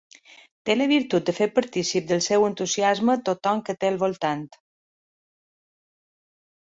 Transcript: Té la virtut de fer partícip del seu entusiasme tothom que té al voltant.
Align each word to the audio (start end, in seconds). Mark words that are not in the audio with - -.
Té 0.67 0.75
la 0.75 0.85
virtut 0.91 1.27
de 1.27 1.35
fer 1.39 1.47
partícip 1.57 2.07
del 2.11 2.23
seu 2.29 2.45
entusiasme 2.47 3.17
tothom 3.29 3.61
que 3.69 3.79
té 3.85 3.93
al 3.93 4.03
voltant. 4.05 4.45